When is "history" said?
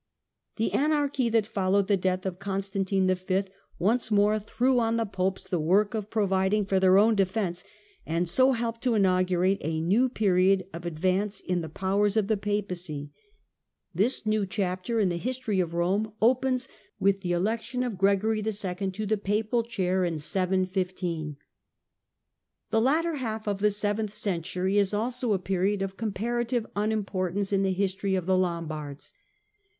15.17-15.59, 27.71-28.15